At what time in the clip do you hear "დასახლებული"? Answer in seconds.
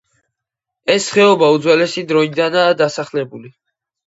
2.81-3.55